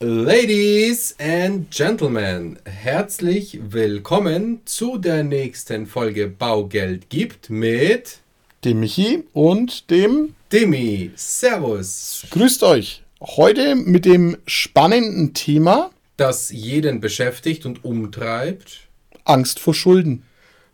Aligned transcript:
Ladies 0.00 1.14
and 1.18 1.70
Gentlemen, 1.70 2.58
herzlich 2.64 3.60
willkommen 3.62 4.62
zu 4.64 4.96
der 4.96 5.24
nächsten 5.24 5.86
Folge 5.86 6.26
Baugeld 6.28 7.10
gibt 7.10 7.50
mit 7.50 8.20
dem 8.64 8.80
Michi 8.80 9.24
und 9.34 9.90
dem 9.90 10.34
Demi. 10.52 11.10
Servus. 11.16 12.26
Grüßt 12.30 12.62
euch. 12.62 13.02
Heute 13.20 13.74
mit 13.74 14.06
dem 14.06 14.38
spannenden 14.46 15.34
Thema, 15.34 15.90
das 16.16 16.50
jeden 16.50 17.00
beschäftigt 17.00 17.66
und 17.66 17.84
umtreibt. 17.84 18.88
Angst 19.24 19.60
vor 19.60 19.74
Schulden. 19.74 20.22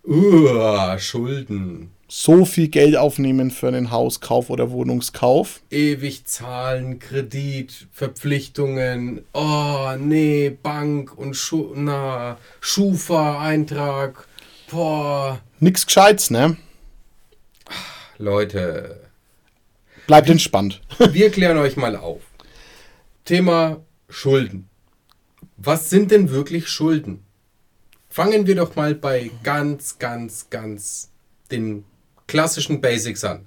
Uh, 0.05 0.97
Schulden 0.99 1.91
so 2.19 2.46
viel 2.46 2.69
Geld 2.69 2.96
aufnehmen 2.96 3.51
für 3.51 3.69
einen 3.69 3.91
Hauskauf 3.91 4.48
oder 4.48 4.71
Wohnungskauf. 4.71 5.61
Ewig 5.71 6.25
zahlen, 6.25 6.98
Kredit, 6.98 7.89
Verpflichtungen, 7.93 9.23
oh 9.35 9.91
nee, 9.98 10.48
Bank 10.48 11.16
und 11.19 11.34
Schu 11.34 11.75
na, 11.75 12.39
Schufa-Eintrag, 12.61 14.27
boah. 14.70 15.42
Nix 15.61 15.84
Gescheites, 15.84 16.30
ne? 16.30 16.56
Leute. 18.17 19.03
Bleibt 20.06 20.30
entspannt. 20.30 20.80
Wir 21.12 21.30
klären 21.30 21.59
euch 21.59 21.77
mal 21.77 21.97
auf. 21.97 22.23
Thema 23.27 23.83
Schulden. 24.09 24.70
Was 25.59 25.91
sind 25.91 26.11
denn 26.11 26.30
wirklich 26.30 26.69
Schulden? 26.69 27.25
Fangen 28.09 28.47
wir 28.47 28.55
doch 28.55 28.75
mal 28.75 28.95
bei 28.95 29.30
ganz, 29.42 29.98
ganz, 29.98 30.48
ganz 30.48 31.11
den 31.51 31.84
klassischen 32.27 32.80
Basics 32.80 33.25
an. 33.25 33.47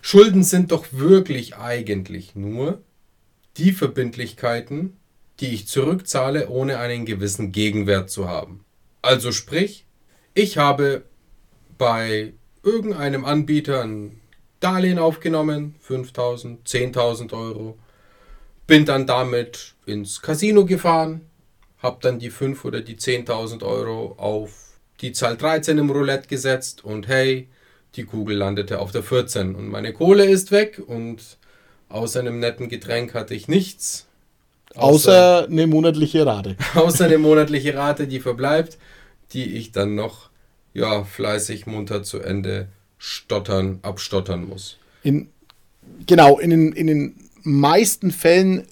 Schulden 0.00 0.42
sind 0.42 0.72
doch 0.72 0.86
wirklich 0.90 1.56
eigentlich 1.56 2.34
nur 2.34 2.82
die 3.56 3.72
Verbindlichkeiten, 3.72 4.96
die 5.40 5.54
ich 5.54 5.66
zurückzahle, 5.66 6.48
ohne 6.48 6.78
einen 6.78 7.04
gewissen 7.04 7.52
Gegenwert 7.52 8.10
zu 8.10 8.28
haben. 8.28 8.64
Also 9.02 9.32
sprich, 9.32 9.84
ich 10.34 10.58
habe 10.58 11.04
bei 11.78 12.32
irgendeinem 12.62 13.24
Anbieter 13.24 13.82
ein 13.82 14.20
Darlehen 14.60 14.98
aufgenommen, 14.98 15.74
5000, 15.80 16.66
10.000 16.66 17.32
Euro, 17.32 17.78
bin 18.66 18.84
dann 18.84 19.06
damit 19.06 19.74
ins 19.86 20.22
Casino 20.22 20.64
gefahren, 20.64 21.22
habe 21.78 21.98
dann 22.00 22.20
die 22.20 22.30
5 22.30 22.64
oder 22.64 22.80
die 22.80 22.96
10.000 22.96 23.64
Euro 23.64 24.14
auf 24.18 24.78
die 25.00 25.12
Zahl 25.12 25.36
13 25.36 25.78
im 25.78 25.90
Roulette 25.90 26.28
gesetzt 26.28 26.84
und 26.84 27.08
hey, 27.08 27.48
die 27.96 28.04
Kugel 28.04 28.36
landete 28.36 28.78
auf 28.78 28.92
der 28.92 29.02
14 29.02 29.54
und 29.54 29.68
meine 29.68 29.92
Kohle 29.92 30.24
ist 30.24 30.50
weg 30.50 30.80
und 30.84 31.20
außer 31.88 32.20
einem 32.20 32.40
netten 32.40 32.68
Getränk 32.68 33.14
hatte 33.14 33.34
ich 33.34 33.48
nichts. 33.48 34.06
Außer, 34.74 35.42
außer 35.42 35.48
eine 35.50 35.66
monatliche 35.66 36.24
Rate. 36.24 36.56
Außer 36.74 37.04
eine 37.04 37.18
monatliche 37.18 37.74
Rate, 37.74 38.06
die 38.06 38.20
verbleibt, 38.20 38.78
die 39.34 39.56
ich 39.56 39.72
dann 39.72 39.94
noch 39.94 40.30
ja, 40.72 41.04
fleißig 41.04 41.66
munter 41.66 42.02
zu 42.02 42.20
Ende 42.20 42.68
stottern, 42.96 43.80
abstottern 43.82 44.48
muss. 44.48 44.78
In, 45.02 45.28
genau, 46.06 46.38
in 46.38 46.50
den, 46.50 46.72
in 46.72 46.86
den 46.86 47.14
meisten 47.42 48.10
Fällen 48.10 48.64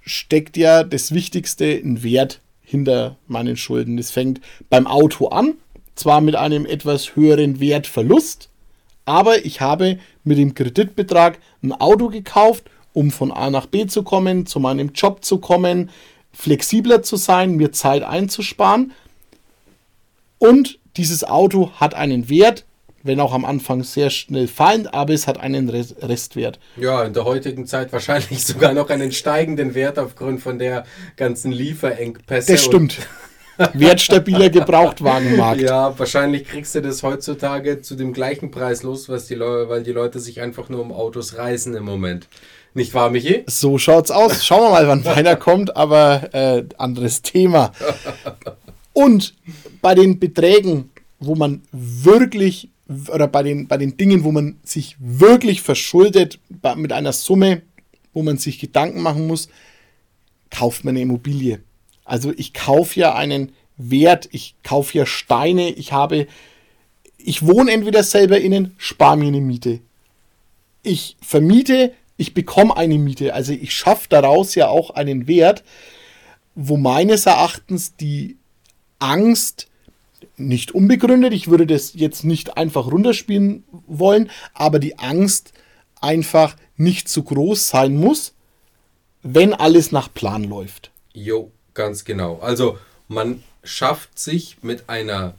steckt 0.00 0.56
ja 0.56 0.82
das 0.82 1.12
Wichtigste 1.12 1.66
ein 1.66 2.02
Wert 2.02 2.40
hinter 2.62 3.16
meinen 3.28 3.56
Schulden. 3.56 3.96
Das 3.96 4.10
fängt 4.10 4.40
beim 4.70 4.86
Auto 4.86 5.28
an, 5.28 5.54
zwar 5.94 6.20
mit 6.20 6.34
einem 6.34 6.66
etwas 6.66 7.14
höheren 7.14 7.60
Wertverlust, 7.60 8.48
aber 9.04 9.44
ich 9.44 9.60
habe 9.60 9.98
mit 10.22 10.38
dem 10.38 10.54
Kreditbetrag 10.54 11.38
ein 11.62 11.72
Auto 11.72 12.08
gekauft, 12.08 12.64
um 12.92 13.10
von 13.10 13.32
A 13.32 13.50
nach 13.50 13.66
B 13.66 13.86
zu 13.86 14.02
kommen, 14.02 14.46
zu 14.46 14.60
meinem 14.60 14.92
Job 14.94 15.24
zu 15.24 15.38
kommen, 15.38 15.90
flexibler 16.32 17.02
zu 17.02 17.16
sein, 17.16 17.56
mir 17.56 17.72
Zeit 17.72 18.02
einzusparen. 18.02 18.92
Und 20.38 20.78
dieses 20.96 21.24
Auto 21.24 21.70
hat 21.74 21.94
einen 21.94 22.28
Wert, 22.28 22.64
wenn 23.02 23.20
auch 23.20 23.32
am 23.32 23.44
Anfang 23.44 23.82
sehr 23.82 24.10
schnell 24.10 24.48
fallend, 24.48 24.94
aber 24.94 25.12
es 25.12 25.26
hat 25.26 25.38
einen 25.38 25.68
Restwert. 25.68 26.58
Ja, 26.76 27.04
in 27.04 27.12
der 27.12 27.24
heutigen 27.24 27.66
Zeit 27.66 27.92
wahrscheinlich 27.92 28.44
sogar 28.46 28.72
noch 28.72 28.88
einen 28.90 29.12
steigenden 29.12 29.74
Wert 29.74 29.98
aufgrund 29.98 30.40
von 30.40 30.58
der 30.58 30.84
ganzen 31.16 31.52
Lieferengpässe. 31.52 32.52
Das 32.52 32.64
stimmt. 32.64 32.98
Wertstabiler 33.74 34.50
Gebrauchtwagenmarkt. 34.50 35.60
Ja, 35.60 35.98
wahrscheinlich 35.98 36.44
kriegst 36.44 36.74
du 36.74 36.82
das 36.82 37.02
heutzutage 37.02 37.80
zu 37.80 37.94
dem 37.94 38.12
gleichen 38.12 38.50
Preis 38.50 38.82
los, 38.82 39.08
was 39.08 39.26
die 39.26 39.34
Leute, 39.34 39.68
weil 39.68 39.82
die 39.82 39.92
Leute 39.92 40.20
sich 40.20 40.40
einfach 40.40 40.68
nur 40.68 40.80
um 40.80 40.92
Autos 40.92 41.36
reißen 41.36 41.74
im 41.74 41.84
Moment. 41.84 42.28
Nicht 42.74 42.92
wahr, 42.94 43.10
Michi? 43.10 43.44
So 43.46 43.78
schaut's 43.78 44.10
aus. 44.10 44.44
Schauen 44.44 44.62
wir 44.62 44.70
mal, 44.70 44.88
wann 44.88 45.02
meiner 45.04 45.36
kommt, 45.36 45.76
aber 45.76 46.34
äh, 46.34 46.64
anderes 46.76 47.22
Thema. 47.22 47.72
Und 48.92 49.34
bei 49.80 49.94
den 49.94 50.18
Beträgen, 50.18 50.90
wo 51.20 51.34
man 51.34 51.62
wirklich 51.72 52.70
oder 53.08 53.28
bei 53.28 53.42
den, 53.42 53.66
bei 53.66 53.76
den 53.78 53.96
Dingen, 53.96 54.24
wo 54.24 54.32
man 54.32 54.58
sich 54.62 54.96
wirklich 54.98 55.62
verschuldet, 55.62 56.38
mit 56.76 56.92
einer 56.92 57.12
Summe, 57.12 57.62
wo 58.12 58.22
man 58.22 58.36
sich 58.36 58.58
Gedanken 58.58 59.00
machen 59.00 59.26
muss, 59.26 59.48
kauft 60.50 60.84
man 60.84 60.92
eine 60.92 61.02
Immobilie. 61.02 61.60
Also 62.04 62.32
ich 62.36 62.52
kaufe 62.52 62.98
ja 63.00 63.14
einen 63.14 63.52
Wert, 63.76 64.28
ich 64.32 64.54
kaufe 64.62 64.96
ja 64.96 65.06
Steine, 65.06 65.70
ich 65.70 65.92
habe, 65.92 66.26
ich 67.18 67.46
wohne 67.46 67.72
entweder 67.72 68.02
selber 68.02 68.40
innen, 68.40 68.74
spare 68.78 69.16
mir 69.16 69.28
eine 69.28 69.40
Miete. 69.40 69.80
Ich 70.82 71.16
vermiete, 71.22 71.92
ich 72.16 72.34
bekomme 72.34 72.76
eine 72.76 72.98
Miete. 72.98 73.34
Also 73.34 73.52
ich 73.52 73.72
schaffe 73.74 74.08
daraus 74.08 74.54
ja 74.54 74.68
auch 74.68 74.90
einen 74.90 75.26
Wert, 75.26 75.64
wo 76.54 76.76
meines 76.76 77.26
Erachtens 77.26 77.96
die 77.96 78.36
Angst 78.98 79.68
nicht 80.36 80.72
unbegründet, 80.72 81.32
ich 81.32 81.48
würde 81.48 81.66
das 81.66 81.94
jetzt 81.94 82.24
nicht 82.24 82.56
einfach 82.56 82.90
runterspielen 82.90 83.64
wollen, 83.86 84.30
aber 84.52 84.78
die 84.78 84.98
Angst 84.98 85.52
einfach 86.00 86.56
nicht 86.76 87.08
zu 87.08 87.22
groß 87.22 87.68
sein 87.68 87.96
muss, 87.96 88.34
wenn 89.22 89.54
alles 89.54 89.92
nach 89.92 90.12
Plan 90.12 90.44
läuft. 90.44 90.90
Jo, 91.12 91.52
Ganz 91.74 92.04
genau. 92.04 92.38
Also 92.38 92.78
man 93.08 93.42
schafft 93.62 94.18
sich 94.18 94.58
mit 94.62 94.88
einer 94.88 95.34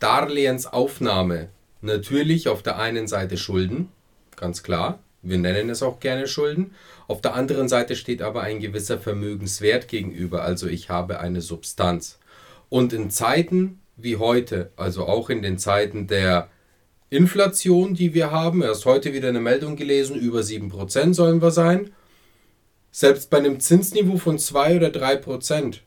Darlehensaufnahme 0.00 1.48
natürlich 1.80 2.48
auf 2.48 2.62
der 2.62 2.78
einen 2.78 3.06
Seite 3.06 3.36
Schulden, 3.36 3.88
ganz 4.36 4.62
klar. 4.62 4.98
Wir 5.22 5.38
nennen 5.38 5.70
es 5.70 5.82
auch 5.82 5.98
gerne 5.98 6.28
Schulden. 6.28 6.74
Auf 7.08 7.20
der 7.20 7.34
anderen 7.34 7.68
Seite 7.68 7.96
steht 7.96 8.22
aber 8.22 8.42
ein 8.42 8.60
gewisser 8.60 8.98
Vermögenswert 8.98 9.88
gegenüber. 9.88 10.42
Also 10.42 10.68
ich 10.68 10.88
habe 10.88 11.18
eine 11.20 11.40
Substanz. 11.40 12.18
Und 12.68 12.92
in 12.92 13.10
Zeiten 13.10 13.80
wie 13.96 14.16
heute, 14.16 14.70
also 14.76 15.06
auch 15.06 15.30
in 15.30 15.42
den 15.42 15.58
Zeiten 15.58 16.06
der 16.06 16.48
Inflation, 17.10 17.94
die 17.94 18.14
wir 18.14 18.30
haben, 18.30 18.62
erst 18.62 18.84
heute 18.84 19.12
wieder 19.14 19.28
eine 19.28 19.40
Meldung 19.40 19.76
gelesen, 19.76 20.16
über 20.16 20.40
7% 20.40 21.14
sollen 21.14 21.40
wir 21.40 21.50
sein. 21.50 21.90
Selbst 22.98 23.28
bei 23.28 23.36
einem 23.36 23.60
Zinsniveau 23.60 24.16
von 24.16 24.38
2 24.38 24.76
oder 24.76 24.88
3 24.88 25.16
Prozent, 25.16 25.82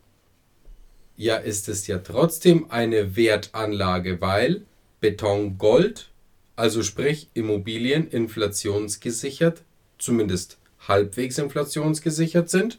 ja, 1.18 1.38
ist 1.38 1.68
es 1.68 1.88
ja 1.88 1.98
trotzdem 1.98 2.70
eine 2.70 3.16
Wertanlage, 3.16 4.22
weil 4.22 4.68
Beton 5.00 5.58
Gold, 5.58 6.12
also 6.56 6.84
sprich 6.84 7.32
Immobilien 7.34 8.08
inflationsgesichert, 8.08 9.64
zumindest 9.98 10.60
halbwegs 10.88 11.40
inflationsgesichert 11.40 12.52
sind 12.52 12.78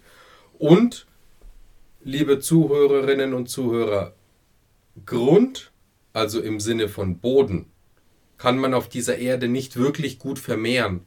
und, 0.60 1.08
liebe 2.00 2.38
Zuhörerinnen 2.38 3.34
und 3.34 3.48
Zuhörer, 3.48 4.14
Grund, 5.06 5.72
also 6.12 6.41
im 6.41 6.60
Sinne 6.60 6.88
von 6.88 7.18
Boden, 7.18 7.66
kann 8.38 8.58
man 8.58 8.74
auf 8.74 8.88
dieser 8.88 9.18
Erde 9.18 9.48
nicht 9.48 9.74
wirklich 9.74 10.20
gut 10.20 10.38
vermehren. 10.38 11.00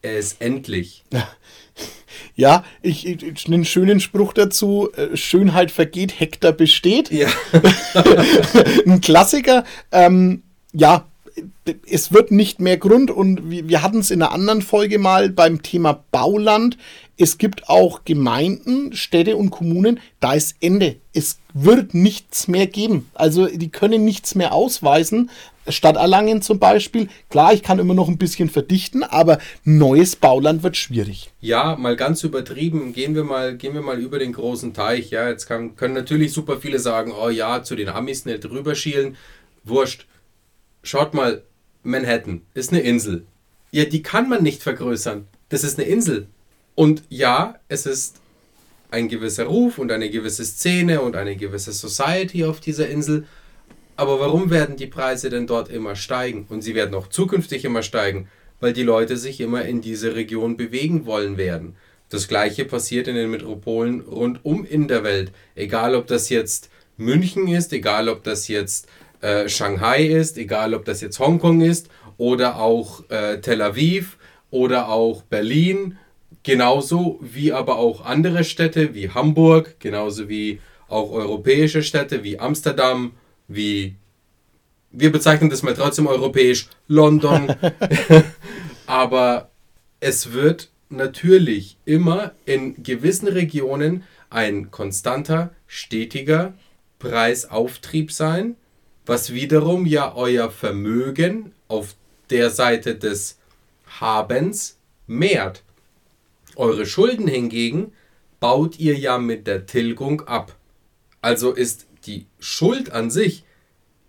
Er 0.00 0.16
ist 0.16 0.40
endlich. 0.40 1.02
Ja, 2.34 2.64
ich, 2.82 3.06
ich 3.06 3.46
einen 3.46 3.64
schönen 3.64 4.00
Spruch 4.00 4.32
dazu: 4.32 4.90
äh, 4.96 5.16
Schönheit 5.16 5.70
vergeht, 5.70 6.18
Hektar 6.18 6.52
besteht. 6.52 7.10
Ja. 7.10 7.28
Ein 8.86 9.00
Klassiker. 9.00 9.64
Ähm, 9.90 10.42
ja, 10.72 11.06
es 11.88 12.12
wird 12.12 12.30
nicht 12.30 12.60
mehr 12.60 12.76
Grund 12.76 13.10
und 13.10 13.50
wir, 13.50 13.68
wir 13.68 13.82
hatten 13.82 13.98
es 13.98 14.10
in 14.10 14.22
einer 14.22 14.32
anderen 14.32 14.62
Folge 14.62 14.98
mal 14.98 15.30
beim 15.30 15.62
Thema 15.62 16.04
Bauland. 16.10 16.76
Es 17.16 17.38
gibt 17.38 17.68
auch 17.68 18.04
Gemeinden, 18.04 18.92
Städte 18.94 19.36
und 19.36 19.50
Kommunen, 19.50 20.00
da 20.20 20.32
ist 20.34 20.56
Ende. 20.60 20.96
Es 21.12 21.38
wird 21.54 21.94
nichts 21.94 22.48
mehr 22.48 22.66
geben. 22.66 23.10
Also 23.14 23.46
die 23.46 23.70
können 23.70 24.04
nichts 24.04 24.34
mehr 24.34 24.52
ausweisen, 24.52 25.30
Stadt 25.68 25.96
Erlangen 25.96 26.42
zum 26.42 26.58
Beispiel. 26.58 27.08
Klar, 27.30 27.52
ich 27.52 27.62
kann 27.62 27.78
immer 27.78 27.94
noch 27.94 28.08
ein 28.08 28.18
bisschen 28.18 28.50
verdichten, 28.50 29.04
aber 29.04 29.38
neues 29.64 30.16
Bauland 30.16 30.62
wird 30.62 30.76
schwierig. 30.76 31.30
Ja, 31.40 31.76
mal 31.76 31.96
ganz 31.96 32.24
übertrieben. 32.24 32.92
Gehen 32.92 33.14
wir 33.14 33.24
mal, 33.24 33.56
gehen 33.56 33.74
wir 33.74 33.82
mal 33.82 34.00
über 34.00 34.18
den 34.18 34.32
großen 34.32 34.74
Teich. 34.74 35.10
Ja, 35.10 35.28
jetzt 35.28 35.46
kann, 35.46 35.76
können 35.76 35.94
natürlich 35.94 36.32
super 36.32 36.58
viele 36.58 36.78
sagen, 36.78 37.12
oh 37.12 37.28
ja, 37.28 37.62
zu 37.62 37.76
den 37.76 37.88
Amis 37.88 38.24
nicht 38.24 38.44
rüberschielen. 38.44 39.16
Wurscht. 39.64 40.06
Schaut 40.82 41.14
mal, 41.14 41.42
Manhattan 41.84 42.42
ist 42.54 42.72
eine 42.72 42.80
Insel. 42.80 43.24
Ja, 43.70 43.84
die 43.84 44.02
kann 44.02 44.28
man 44.28 44.42
nicht 44.42 44.62
vergrößern. 44.62 45.28
Das 45.48 45.62
ist 45.62 45.78
eine 45.78 45.88
Insel. 45.88 46.26
Und 46.74 47.04
ja, 47.08 47.56
es 47.68 47.86
ist 47.86 48.16
ein 48.92 49.08
gewisser 49.08 49.44
Ruf 49.44 49.78
und 49.78 49.90
eine 49.90 50.10
gewisse 50.10 50.44
Szene 50.44 51.00
und 51.00 51.16
eine 51.16 51.36
gewisse 51.36 51.72
Society 51.72 52.44
auf 52.44 52.60
dieser 52.60 52.88
Insel. 52.88 53.26
Aber 53.96 54.20
warum 54.20 54.50
werden 54.50 54.76
die 54.76 54.86
Preise 54.86 55.30
denn 55.30 55.46
dort 55.46 55.70
immer 55.70 55.96
steigen? 55.96 56.46
Und 56.48 56.62
sie 56.62 56.74
werden 56.74 56.94
auch 56.94 57.08
zukünftig 57.08 57.64
immer 57.64 57.82
steigen, 57.82 58.28
weil 58.60 58.72
die 58.72 58.82
Leute 58.82 59.16
sich 59.16 59.40
immer 59.40 59.64
in 59.64 59.80
diese 59.80 60.14
Region 60.14 60.56
bewegen 60.56 61.06
wollen 61.06 61.36
werden. 61.36 61.76
Das 62.10 62.28
gleiche 62.28 62.66
passiert 62.66 63.08
in 63.08 63.14
den 63.14 63.30
Metropolen 63.30 64.02
rundum 64.02 64.66
in 64.66 64.88
der 64.88 65.02
Welt. 65.02 65.32
Egal 65.54 65.94
ob 65.94 66.06
das 66.06 66.28
jetzt 66.28 66.68
München 66.98 67.48
ist, 67.48 67.72
egal 67.72 68.10
ob 68.10 68.22
das 68.22 68.48
jetzt 68.48 68.86
äh, 69.22 69.48
Shanghai 69.48 70.04
ist, 70.04 70.36
egal 70.36 70.74
ob 70.74 70.84
das 70.84 71.00
jetzt 71.00 71.18
Hongkong 71.18 71.62
ist 71.62 71.88
oder 72.18 72.60
auch 72.60 73.08
äh, 73.08 73.40
Tel 73.40 73.62
Aviv 73.62 74.18
oder 74.50 74.90
auch 74.90 75.22
Berlin, 75.22 75.96
genauso 76.42 77.18
wie 77.20 77.52
aber 77.52 77.76
auch 77.78 78.04
andere 78.04 78.44
Städte 78.44 78.94
wie 78.94 79.10
Hamburg, 79.10 79.76
genauso 79.78 80.28
wie 80.28 80.60
auch 80.88 81.10
europäische 81.10 81.82
Städte 81.82 82.22
wie 82.22 82.38
Amsterdam, 82.38 83.12
wie 83.48 83.96
wir 84.90 85.10
bezeichnen 85.10 85.48
das 85.48 85.62
mal 85.62 85.74
trotzdem 85.74 86.06
europäisch, 86.06 86.68
London. 86.86 87.54
aber 88.86 89.50
es 90.00 90.32
wird 90.32 90.68
natürlich 90.90 91.78
immer 91.86 92.32
in 92.44 92.82
gewissen 92.82 93.28
Regionen 93.28 94.04
ein 94.28 94.70
konstanter, 94.70 95.50
stetiger 95.66 96.54
Preisauftrieb 96.98 98.12
sein, 98.12 98.56
was 99.06 99.32
wiederum 99.32 99.86
ja 99.86 100.14
euer 100.14 100.50
Vermögen 100.50 101.52
auf 101.68 101.96
der 102.30 102.50
Seite 102.50 102.94
des 102.94 103.38
Habens 104.00 104.78
mehrt. 105.06 105.62
Eure 106.56 106.86
Schulden 106.86 107.26
hingegen 107.26 107.92
baut 108.40 108.78
ihr 108.78 108.98
ja 108.98 109.18
mit 109.18 109.46
der 109.46 109.66
Tilgung 109.66 110.22
ab. 110.22 110.56
Also 111.20 111.52
ist 111.52 111.86
die 112.06 112.26
Schuld 112.40 112.92
an 112.92 113.10
sich 113.10 113.44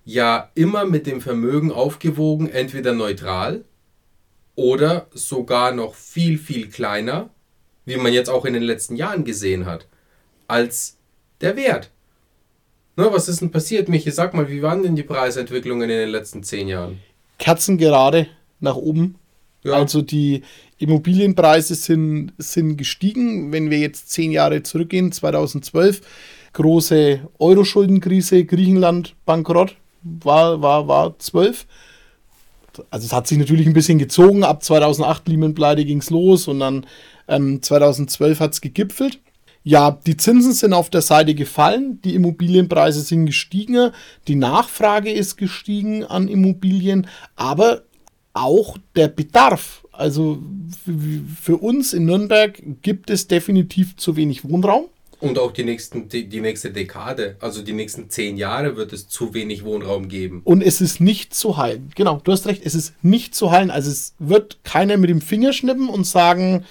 ja 0.05 0.51
immer 0.55 0.85
mit 0.85 1.07
dem 1.07 1.21
Vermögen 1.21 1.71
aufgewogen, 1.71 2.49
entweder 2.49 2.93
neutral 2.93 3.63
oder 4.55 5.07
sogar 5.13 5.71
noch 5.71 5.95
viel, 5.95 6.37
viel 6.37 6.69
kleiner, 6.69 7.29
wie 7.85 7.97
man 7.97 8.13
jetzt 8.13 8.29
auch 8.29 8.45
in 8.45 8.53
den 8.53 8.63
letzten 8.63 8.95
Jahren 8.95 9.23
gesehen 9.23 9.65
hat, 9.65 9.87
als 10.47 10.97
der 11.41 11.55
Wert. 11.55 11.89
Na, 12.95 13.11
was 13.11 13.27
ist 13.27 13.41
denn 13.41 13.51
passiert, 13.51 13.89
Michi? 13.89 14.11
Sag 14.11 14.33
mal, 14.33 14.49
wie 14.49 14.61
waren 14.61 14.83
denn 14.83 14.95
die 14.95 15.03
Preisentwicklungen 15.03 15.89
in 15.89 15.97
den 15.97 16.09
letzten 16.09 16.43
zehn 16.43 16.67
Jahren? 16.67 16.99
Kerzen 17.39 17.77
gerade 17.77 18.27
nach 18.59 18.75
oben. 18.75 19.15
Ja. 19.63 19.73
Also 19.73 20.01
die 20.01 20.43
Immobilienpreise 20.77 21.75
sind, 21.75 22.33
sind 22.37 22.77
gestiegen. 22.77 23.51
Wenn 23.51 23.69
wir 23.69 23.79
jetzt 23.79 24.11
zehn 24.11 24.31
Jahre 24.31 24.63
zurückgehen, 24.63 25.11
2012, 25.11 26.01
große 26.53 27.21
Euro-Schuldenkrise, 27.39 28.45
Griechenland 28.45 29.15
bankrott, 29.25 29.75
war, 30.03 30.61
war, 30.61 30.87
war 30.87 31.17
12 31.17 31.65
also 32.89 33.05
es 33.05 33.13
hat 33.13 33.27
sich 33.27 33.37
natürlich 33.37 33.67
ein 33.67 33.73
bisschen 33.73 33.99
gezogen. 33.99 34.43
Ab 34.43 34.63
2008 34.63 35.27
Lehman-Pleite 35.27 35.85
ging 35.85 35.99
es 35.99 36.09
los 36.09 36.47
und 36.47 36.59
dann 36.59 36.85
ähm, 37.27 37.61
2012 37.61 38.39
hat 38.39 38.53
es 38.53 38.61
gegipfelt. 38.61 39.19
Ja, 39.63 39.97
die 40.05 40.17
Zinsen 40.17 40.51
sind 40.51 40.73
auf 40.73 40.89
der 40.89 41.01
Seite 41.01 41.35
gefallen, 41.35 42.01
die 42.03 42.15
Immobilienpreise 42.15 42.99
sind 42.99 43.27
gestiegen, 43.27 43.91
die 44.27 44.35
Nachfrage 44.35 45.09
ist 45.09 45.37
gestiegen 45.37 46.03
an 46.03 46.27
Immobilien, 46.27 47.07
aber 47.37 47.83
auch 48.33 48.77
der 48.95 49.07
Bedarf. 49.07 49.85
Also 49.91 50.41
für 51.41 51.57
uns 51.57 51.93
in 51.93 52.05
Nürnberg 52.05 52.61
gibt 52.81 53.09
es 53.09 53.27
definitiv 53.27 53.95
zu 53.95 54.15
wenig 54.15 54.43
Wohnraum. 54.43 54.85
Und 55.23 55.39
auch 55.39 55.51
die, 55.53 55.63
nächsten, 55.63 56.09
die, 56.09 56.27
die 56.27 56.41
nächste 56.41 56.69
Dekade, 56.69 57.37
also 57.39 57.61
die 57.61 57.71
nächsten 57.71 58.09
zehn 58.09 58.35
Jahre 58.35 58.75
wird 58.75 58.91
es 58.91 59.07
zu 59.07 59.33
wenig 59.33 59.63
Wohnraum 59.63 60.09
geben. 60.09 60.41
Und 60.43 60.61
es 60.61 60.81
ist 60.81 60.99
nicht 60.99 61.33
zu 61.33 61.55
heilen. 61.55 61.93
Genau, 61.95 62.19
du 62.21 62.33
hast 62.33 62.45
recht, 62.45 62.63
es 62.65 62.75
ist 62.75 62.93
nicht 63.03 63.33
zu 63.33 63.49
heilen. 63.49 63.71
Also 63.71 63.89
es 63.89 64.15
wird 64.19 64.57
keiner 64.65 64.97
mit 64.97 65.09
dem 65.09 65.21
Finger 65.21 65.53
schnippen 65.53 65.87
und 65.87 66.05
sagen, 66.05 66.65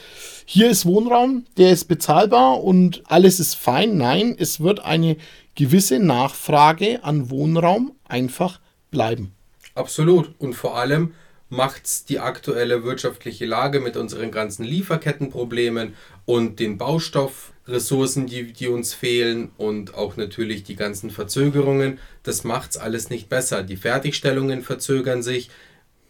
hier 0.45 0.69
ist 0.69 0.85
Wohnraum, 0.85 1.47
der 1.57 1.71
ist 1.71 1.87
bezahlbar 1.87 2.63
und 2.63 3.03
alles 3.07 3.41
ist 3.41 3.55
fein. 3.55 3.97
Nein, 3.97 4.37
es 4.39 4.61
wird 4.61 4.81
eine 4.81 5.17
gewisse 5.55 5.99
Nachfrage 5.99 7.03
an 7.05 7.31
Wohnraum 7.31 7.93
einfach 8.07 8.61
bleiben. 8.91 9.33
Absolut. 9.75 10.35
Und 10.39 10.53
vor 10.53 10.77
allem 10.77 11.15
macht 11.53 11.85
es 11.85 12.07
die 12.07 12.19
aktuelle 12.19 12.83
wirtschaftliche 12.83 13.45
Lage 13.45 13.81
mit 13.81 13.99
unseren 13.99 14.31
ganzen 14.31 14.65
Lieferkettenproblemen 14.65 15.95
und 16.25 16.59
den 16.59 16.79
Baustoffressourcen, 16.79 18.27
die, 18.27 18.55
die 18.55 18.69
uns 18.69 18.95
fehlen 18.95 19.51
und 19.59 19.95
auch 19.95 20.17
natürlich 20.17 20.65
die 20.65 20.77
ganzen 20.77 21.11
Verzögerungen, 21.11 21.99
das 22.23 22.43
macht 22.45 22.71
es 22.71 22.77
alles 22.79 23.11
nicht 23.11 23.29
besser. 23.29 23.63
Die 23.63 23.77
Fertigstellungen 23.77 24.63
verzögern 24.63 25.23
sich. 25.23 25.51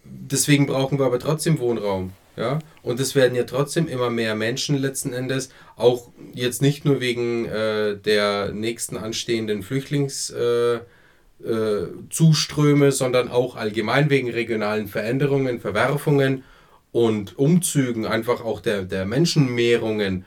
Deswegen 0.05 0.69
brauchen 0.69 1.01
wir 1.01 1.07
aber 1.07 1.19
trotzdem 1.19 1.59
Wohnraum. 1.59 2.13
Ja? 2.37 2.61
Und 2.85 3.01
es 3.01 3.17
werden 3.17 3.35
ja 3.35 3.43
trotzdem 3.43 3.89
immer 3.89 4.11
mehr 4.11 4.37
Menschen 4.37 4.79
letzten 4.79 5.13
Endes, 5.13 5.49
auch 5.75 6.13
jetzt 6.33 6.63
nicht 6.63 6.85
nur 6.85 7.01
wegen 7.01 7.47
äh, 7.47 7.97
der 7.97 8.53
nächsten 8.53 8.97
anstehenden 8.97 9.65
Flüchtlings- 9.65 10.33
äh, 10.33 10.83
äh, 11.45 11.87
Zuströme, 12.11 12.93
sondern 12.93 13.29
auch 13.29 13.57
allgemein 13.57 14.11
wegen 14.11 14.31
regionalen 14.31 14.89
Veränderungen, 14.89 15.61
Verwerfungen 15.61 16.45
und 16.93 17.39
Umzügen, 17.39 18.07
einfach 18.07 18.45
auch 18.45 18.61
der, 18.61 18.83
der 18.83 19.07
Menschenmehrungen. 19.07 20.25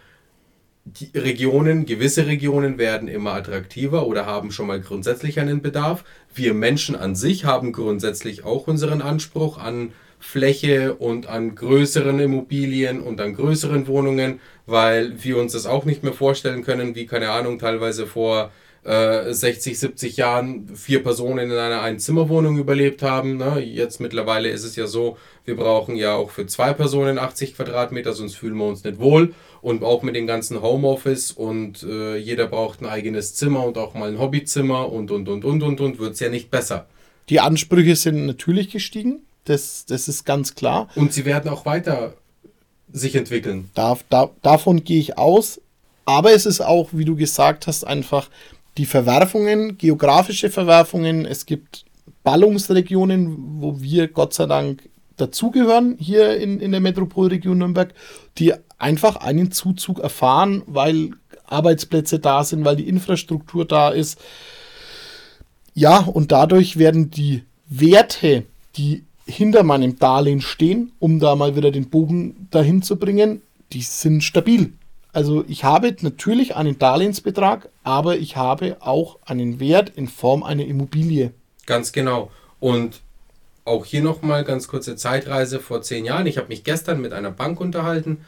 Die 0.86 1.18
Regionen, 1.18 1.86
gewisse 1.86 2.28
Regionen 2.28 2.78
werden 2.78 3.08
immer 3.08 3.34
attraktiver 3.34 4.06
oder 4.06 4.26
haben 4.26 4.52
schon 4.52 4.68
mal 4.68 4.80
grundsätzlich 4.80 5.40
einen 5.40 5.62
Bedarf. 5.62 6.04
Wir 6.34 6.54
Menschen 6.54 6.96
an 6.96 7.16
sich 7.16 7.46
haben 7.46 7.72
grundsätzlich 7.72 8.44
auch 8.44 8.68
unseren 8.68 9.02
Anspruch 9.02 9.58
an 9.58 9.94
Fläche 10.20 10.96
und 10.96 11.28
an 11.28 11.56
größeren 11.56 12.20
Immobilien 12.20 13.00
und 13.00 13.22
an 13.22 13.36
größeren 13.36 13.88
Wohnungen, 13.88 14.40
weil 14.66 15.24
wir 15.24 15.38
uns 15.38 15.54
das 15.54 15.66
auch 15.66 15.86
nicht 15.86 16.04
mehr 16.04 16.14
vorstellen 16.14 16.64
können, 16.64 16.96
wie 16.96 17.06
keine 17.06 17.30
Ahnung, 17.30 17.60
teilweise 17.60 18.08
vor 18.08 18.52
60, 18.86 19.74
äh, 19.74 19.76
70 19.76 20.18
Jahren 20.18 20.76
vier 20.76 21.02
Personen 21.02 21.50
in 21.50 21.58
einer 21.58 21.82
Einzimmerwohnung 21.82 22.60
überlebt 22.60 23.02
haben. 23.02 23.38
Ne? 23.38 23.60
Jetzt 23.60 24.00
mittlerweile 24.00 24.50
ist 24.50 24.64
es 24.64 24.76
ja 24.76 24.86
so, 24.86 25.18
wir 25.44 25.56
brauchen 25.56 25.96
ja 25.96 26.14
auch 26.14 26.30
für 26.30 26.46
zwei 26.46 26.72
Personen 26.74 27.18
80 27.18 27.56
Quadratmeter, 27.56 28.14
sonst 28.14 28.36
fühlen 28.36 28.58
wir 28.58 28.66
uns 28.66 28.84
nicht 28.84 29.00
wohl. 29.00 29.34
Und 29.62 29.84
auch 29.84 30.04
mit 30.04 30.16
dem 30.16 30.28
ganzen 30.28 30.62
Homeoffice 30.62 31.32
und 31.32 31.82
äh, 31.82 32.18
jeder 32.18 32.46
braucht 32.46 32.82
ein 32.82 32.86
eigenes 32.86 33.34
Zimmer 33.34 33.66
und 33.66 33.80
auch 33.80 33.96
mal 33.96 34.10
ein 34.10 34.20
Hobbyzimmer 34.20 34.92
und 34.92 35.10
und 35.10 35.28
und 35.28 35.44
und 35.44 35.64
und 35.64 35.82
und 35.82 36.00
wird 36.00 36.14
es 36.14 36.20
ja 36.20 36.30
nicht 36.30 36.52
besser. 36.52 36.86
Die 37.30 37.40
Ansprüche 37.40 37.96
sind 37.96 38.28
natürlich 38.28 38.70
gestiegen, 38.70 39.24
das, 39.46 39.86
das 39.88 40.08
ist 40.08 40.26
ganz 40.26 40.54
klar. 40.54 40.90
Und 40.94 41.12
sie 41.12 41.26
werden 41.26 41.50
auch 41.50 41.66
weiter 41.66 42.14
sich 42.92 43.16
entwickeln. 43.16 43.72
Da, 43.74 43.98
da, 44.12 44.30
davon 44.44 44.84
gehe 44.84 45.00
ich 45.00 45.18
aus. 45.18 45.60
Aber 46.06 46.34
es 46.34 46.46
ist 46.46 46.62
auch, 46.62 46.90
wie 46.92 47.06
du 47.06 47.16
gesagt 47.16 47.66
hast, 47.66 47.84
einfach 47.84 48.30
die 48.78 48.86
Verwerfungen, 48.86 49.78
geografische 49.78 50.50
Verwerfungen. 50.50 51.26
Es 51.26 51.46
gibt 51.46 51.86
Ballungsregionen, 52.24 53.62
wo 53.62 53.82
wir 53.82 54.08
Gott 54.08 54.34
sei 54.34 54.46
Dank 54.46 54.90
dazugehören, 55.18 55.96
hier 55.98 56.38
in, 56.38 56.60
in 56.60 56.72
der 56.72 56.82
Metropolregion 56.82 57.58
Nürnberg, 57.58 57.94
die 58.38 58.54
einfach 58.78 59.16
einen 59.18 59.52
Zuzug 59.52 60.00
erfahren, 60.00 60.64
weil 60.66 61.12
Arbeitsplätze 61.46 62.20
da 62.20 62.44
sind, 62.44 62.66
weil 62.66 62.76
die 62.76 62.90
Infrastruktur 62.90 63.66
da 63.66 63.90
ist. 63.90 64.20
Ja, 65.74 66.00
und 66.00 66.32
dadurch 66.32 66.78
werden 66.78 67.12
die 67.12 67.44
Werte, 67.68 68.44
die 68.76 69.04
hinter 69.26 69.64
meinem 69.64 69.98
Darlehen 69.98 70.42
stehen, 70.42 70.92
um 71.00 71.20
da 71.20 71.36
mal 71.36 71.56
wieder 71.56 71.72
den 71.72 71.90
Bogen 71.90 72.48
dahin 72.52 72.82
zu 72.82 72.98
bringen, 72.98 73.42
die 73.72 73.82
sind 73.82 74.24
stabil. 74.24 74.74
Also 75.16 75.46
ich 75.48 75.64
habe 75.64 75.96
natürlich 76.02 76.58
einen 76.58 76.78
Darlehensbetrag, 76.78 77.70
aber 77.84 78.18
ich 78.18 78.36
habe 78.36 78.76
auch 78.82 79.18
einen 79.26 79.62
Wert 79.62 79.90
in 79.96 80.10
Form 80.10 80.44
einer 80.44 80.66
Immobilie. 80.66 81.32
Ganz 81.66 81.94
genau. 81.94 82.32
Und 82.60 83.00
auch 83.64 83.86
hier 83.86 84.04
nochmal 84.04 84.44
ganz 84.44 84.68
kurze 84.68 84.98
Zeitreise 84.98 85.62
vor 85.62 85.82
zehn 85.82 86.04
Jahren. 86.04 86.28
Ich 86.28 86.38
habe 86.38 86.50
mich 86.50 86.66
gestern 86.66 87.00
mit 87.00 87.14
einer 87.14 87.32
Bank 87.32 87.62
unterhalten 87.62 88.26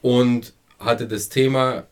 und 0.00 0.54
hatte 0.78 1.06
das 1.06 1.28
Thema, 1.28 1.84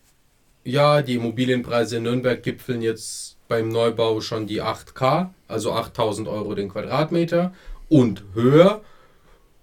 ja, 0.65 1.03
die 1.03 1.17
Immobilienpreise 1.17 1.99
in 1.99 2.05
Nürnberg 2.05 2.43
gipfeln 2.43 2.81
jetzt 2.81 3.37
beim 3.49 3.69
Neubau 3.69 4.23
schon 4.23 4.47
die 4.47 4.63
8K, 4.63 5.29
also 5.47 5.73
8000 5.73 6.27
Euro 6.27 6.55
den 6.55 6.71
Quadratmeter 6.71 7.53
und 7.91 8.25
höher. 8.33 8.81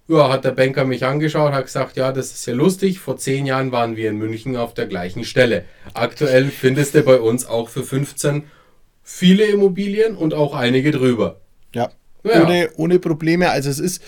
Ja, 0.08 0.30
hat 0.30 0.46
der 0.46 0.52
Banker 0.52 0.86
mich 0.86 1.04
angeschaut, 1.04 1.52
hat 1.52 1.66
gesagt, 1.66 1.98
ja, 1.98 2.12
das 2.12 2.32
ist 2.32 2.46
ja 2.46 2.54
lustig. 2.54 3.00
Vor 3.00 3.18
zehn 3.18 3.48
Jahren 3.48 3.72
waren 3.72 3.96
wir 3.96 4.10
in 4.10 4.18
München 4.18 4.56
auf 4.56 4.76
der 4.76 4.86
gleichen 4.86 5.24
Stelle. 5.24 5.66
Aktuell 5.94 6.50
findest 6.50 6.94
du 6.94 7.02
bei 7.02 7.20
uns 7.20 7.48
auch 7.48 7.70
für 7.70 7.84
15 7.84 8.44
viele 9.02 9.46
Immobilien 9.46 10.16
und 10.16 10.34
auch 10.34 10.54
einige 10.54 10.92
drüber. 10.92 11.42
Ja, 11.74 11.90
ja. 12.24 12.44
Ohne, 12.44 12.70
ohne 12.78 13.00
Probleme. 13.00 13.50
Also 13.50 13.70
es 13.70 13.80
ist 13.80 14.04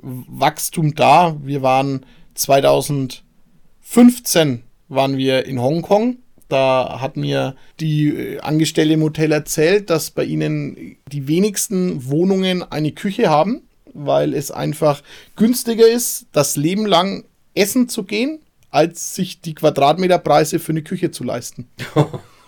Wachstum 0.00 0.94
da. 0.94 1.36
Wir 1.42 1.62
waren 1.62 2.06
2015 2.34 4.62
waren 4.88 5.16
wir 5.16 5.46
in 5.46 5.60
Hongkong. 5.60 6.18
Da 6.48 7.00
hat 7.00 7.16
mir 7.16 7.56
die 7.80 8.08
äh, 8.08 8.40
Angestellte 8.40 8.94
im 8.94 9.02
Hotel 9.02 9.32
erzählt, 9.32 9.90
dass 9.90 10.10
bei 10.10 10.24
ihnen 10.24 10.96
die 11.10 11.26
wenigsten 11.26 12.10
Wohnungen 12.10 12.62
eine 12.62 12.92
Küche 12.92 13.30
haben, 13.30 13.62
weil 13.94 14.34
es 14.34 14.50
einfach 14.50 15.02
günstiger 15.36 15.86
ist, 15.86 16.26
das 16.32 16.56
Leben 16.56 16.86
lang 16.86 17.24
essen 17.54 17.88
zu 17.88 18.04
gehen, 18.04 18.40
als 18.70 19.14
sich 19.14 19.40
die 19.40 19.54
Quadratmeterpreise 19.54 20.58
für 20.58 20.72
eine 20.72 20.82
Küche 20.82 21.10
zu 21.10 21.24
leisten. 21.24 21.68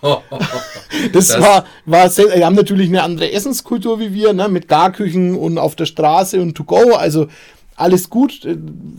das, 0.01 1.27
das, 1.27 1.39
war, 1.39 1.65
war 1.85 2.09
sehr, 2.09 2.35
die 2.35 2.43
haben 2.43 2.55
natürlich 2.55 2.89
eine 2.89 3.03
andere 3.03 3.31
Essenskultur 3.31 3.99
wie 3.99 4.13
wir, 4.13 4.33
ne, 4.33 4.49
mit 4.49 4.67
Garküchen 4.67 5.35
und 5.35 5.57
auf 5.57 5.75
der 5.75 5.85
Straße 5.85 6.41
und 6.41 6.55
to 6.55 6.63
go. 6.63 6.95
Also 6.95 7.27
alles 7.75 8.09
gut. 8.09 8.47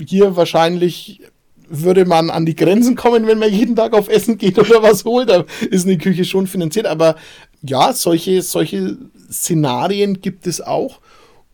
Hier 0.06 0.36
wahrscheinlich 0.36 1.22
würde 1.68 2.04
man 2.04 2.30
an 2.30 2.46
die 2.46 2.54
Grenzen 2.54 2.94
kommen, 2.94 3.26
wenn 3.26 3.38
man 3.38 3.52
jeden 3.52 3.76
Tag 3.76 3.92
auf 3.92 4.08
Essen 4.08 4.38
geht 4.38 4.58
oder 4.58 4.82
was 4.82 5.04
holt. 5.04 5.28
Da 5.28 5.44
ist 5.70 5.86
eine 5.86 5.98
Küche 5.98 6.24
schon 6.24 6.46
finanziert. 6.46 6.86
Aber 6.86 7.16
ja, 7.62 7.92
solche, 7.92 8.42
solche 8.42 8.96
Szenarien 9.30 10.20
gibt 10.20 10.46
es 10.46 10.60
auch. 10.60 11.00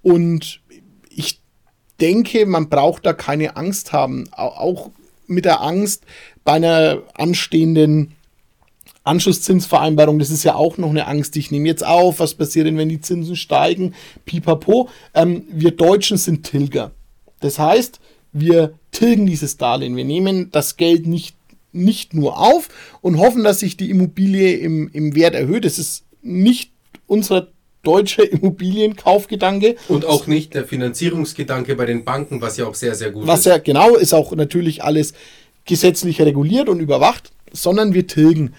Und 0.03 0.61
denke, 2.03 2.45
man 2.45 2.69
braucht 2.69 3.07
da 3.07 3.13
keine 3.13 3.57
Angst 3.57 3.93
haben. 3.93 4.29
Auch 4.33 4.91
mit 5.27 5.45
der 5.45 5.63
Angst 5.63 6.05
bei 6.45 6.55
einer 6.55 7.03
anstehenden 7.15 8.13
Anschlusszinsvereinbarung, 9.05 10.19
das 10.19 10.31
ist 10.31 10.45
ja 10.45 10.55
auch 10.55 10.79
noch 10.79 10.91
eine 10.91 11.07
Angst. 11.07 11.37
Ich 11.37 11.51
nehme 11.51 11.69
jetzt 11.69 11.85
auf, 11.85 12.21
was 12.21 12.35
passiert 12.35 12.67
denn, 12.67 12.77
wenn 12.77 12.89
die 12.89 13.01
Zinsen 13.01 13.37
steigen? 13.37 13.95
Pipapo. 14.25 14.89
Ähm, 15.15 15.45
wir 15.49 15.71
Deutschen 15.73 16.19
sind 16.19 16.45
Tilger. 16.45 16.91
Das 17.41 17.59
heißt, 17.59 18.01
wir 18.33 18.75
tilgen 18.93 19.27
dieses 19.27 19.57
Darlehen. 19.57 19.97
Wir 19.97 20.05
nehmen 20.05 20.51
das 20.53 20.77
Geld 20.77 21.07
nicht, 21.07 21.37
nicht 21.73 22.15
nur 22.15 22.39
auf 22.39 22.69
und 23.01 23.19
hoffen, 23.19 23.45
dass 23.45 23.61
sich 23.61 23.77
die 23.77 23.91
Immobilie 23.91 24.57
im, 24.57 24.89
im 24.93 25.15
Wert 25.15 25.35
erhöht. 25.35 25.65
Das 25.65 25.79
ist 25.79 26.05
nicht 26.23 26.71
unser 27.07 27.49
deutscher 27.83 28.31
Immobilienkaufgedanke. 28.31 29.77
Und 29.89 30.05
auch 30.05 30.27
nicht 30.27 30.55
der 30.55 30.65
Finanzierungsgedanke 30.65 31.75
bei 31.75 31.87
den 31.87 32.05
Banken, 32.05 32.41
was 32.41 32.57
ja 32.57 32.67
auch 32.67 32.75
sehr, 32.75 32.95
sehr 32.95 33.11
gut 33.11 33.27
was 33.27 33.41
ist. 33.41 33.47
Was 33.47 33.53
ja 33.53 33.59
genau 33.59 33.97
ist 33.97 34.15
auch 34.15 34.33
natürlich 34.35 34.85
alles 34.85 35.15
gesetzlich 35.65 36.21
reguliert 36.21 36.69
und 36.69 36.81
überwacht, 36.81 37.31
sondern 37.53 37.95
wir 37.95 38.07
tilgen 38.07 38.55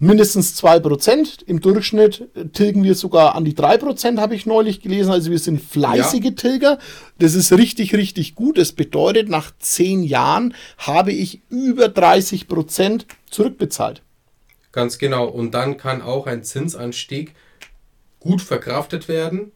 mindestens 0.00 0.60
2%. 0.60 1.44
Im 1.46 1.60
Durchschnitt 1.60 2.28
tilgen 2.52 2.82
wir 2.82 2.94
sogar 2.94 3.34
an 3.36 3.44
die 3.44 3.54
3%, 3.54 4.18
habe 4.18 4.34
ich 4.34 4.46
neulich 4.46 4.80
gelesen. 4.80 5.12
Also 5.12 5.30
wir 5.30 5.38
sind 5.38 5.60
fleißige 5.60 6.24
ja. 6.24 6.30
Tilger. 6.30 6.78
Das 7.18 7.34
ist 7.34 7.52
richtig, 7.52 7.94
richtig 7.94 8.34
gut. 8.34 8.58
Das 8.58 8.72
bedeutet, 8.72 9.28
nach 9.28 9.52
10 9.58 10.02
Jahren 10.02 10.54
habe 10.78 11.12
ich 11.12 11.42
über 11.50 11.86
30% 11.86 13.02
zurückbezahlt. 13.30 14.02
Ganz 14.72 14.98
genau. 14.98 15.26
Und 15.26 15.52
dann 15.52 15.76
kann 15.76 16.00
auch 16.02 16.26
ein 16.26 16.42
Zinsanstieg 16.42 17.34
gut 18.20 18.42
verkraftet 18.42 19.08
werden, 19.08 19.52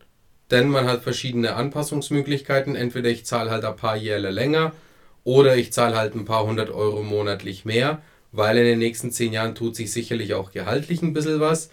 denn 0.50 0.68
man 0.68 0.86
hat 0.86 1.02
verschiedene 1.02 1.54
Anpassungsmöglichkeiten. 1.54 2.74
Entweder 2.74 3.10
ich 3.10 3.24
zahle 3.24 3.50
halt 3.50 3.64
ein 3.64 3.76
paar 3.76 3.96
Jährle 3.96 4.30
länger 4.30 4.72
oder 5.22 5.56
ich 5.56 5.72
zahle 5.72 5.96
halt 5.96 6.14
ein 6.14 6.24
paar 6.24 6.44
hundert 6.44 6.70
Euro 6.70 7.02
monatlich 7.02 7.64
mehr 7.64 8.02
weil 8.36 8.58
in 8.58 8.64
den 8.64 8.78
nächsten 8.80 9.12
zehn 9.12 9.32
Jahren 9.32 9.54
tut 9.54 9.76
sich 9.76 9.92
sicherlich 9.92 10.34
auch 10.34 10.50
gehaltlich 10.50 11.02
ein 11.02 11.12
bisschen 11.12 11.38
was. 11.38 11.70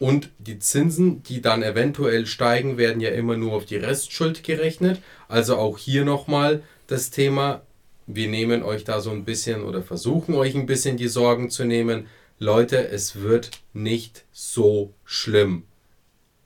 Und 0.00 0.30
die 0.38 0.58
Zinsen, 0.58 1.22
die 1.22 1.40
dann 1.40 1.62
eventuell 1.62 2.26
steigen, 2.26 2.78
werden 2.78 3.00
ja 3.00 3.10
immer 3.10 3.36
nur 3.36 3.52
auf 3.52 3.64
die 3.64 3.76
Restschuld 3.76 4.42
gerechnet. 4.42 5.00
Also 5.28 5.56
auch 5.56 5.78
hier 5.78 6.04
nochmal 6.04 6.62
das 6.88 7.10
Thema, 7.10 7.62
wir 8.08 8.28
nehmen 8.28 8.64
euch 8.64 8.82
da 8.82 9.00
so 9.00 9.10
ein 9.10 9.24
bisschen 9.24 9.62
oder 9.62 9.82
versuchen 9.82 10.34
euch 10.34 10.56
ein 10.56 10.66
bisschen 10.66 10.96
die 10.96 11.06
Sorgen 11.06 11.48
zu 11.48 11.64
nehmen. 11.64 12.06
Leute, 12.40 12.88
es 12.88 13.20
wird 13.20 13.50
nicht 13.72 14.24
so 14.32 14.92
schlimm. 15.04 15.62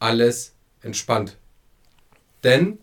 Alles 0.04 0.54
entspannt. 0.82 1.38
Denn 2.42 2.78